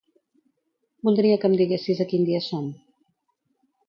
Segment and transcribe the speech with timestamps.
[1.09, 2.65] Voldria que em diguessis a quin dia som.